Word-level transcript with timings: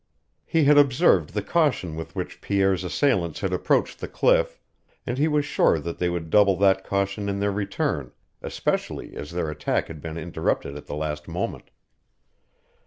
He 0.47 0.63
had 0.63 0.79
observed 0.79 1.29
the 1.35 1.43
caution 1.43 1.95
with 1.95 2.15
which 2.15 2.41
Pierre's 2.41 2.83
assailants 2.83 3.41
had 3.41 3.53
approached 3.53 3.99
the 3.99 4.07
cliff, 4.07 4.59
and 5.05 5.19
he 5.19 5.27
was 5.27 5.45
sure 5.45 5.77
that 5.77 5.99
they 5.99 6.09
would 6.09 6.31
double 6.31 6.55
that 6.57 6.83
caution 6.83 7.29
in 7.29 7.37
their 7.39 7.51
return, 7.51 8.11
especially 8.41 9.15
as 9.15 9.29
their 9.29 9.51
attack 9.51 9.89
had 9.89 10.01
been 10.01 10.17
interrupted 10.17 10.75
at 10.75 10.87
the 10.87 10.95
last 10.95 11.27
moment. 11.27 11.69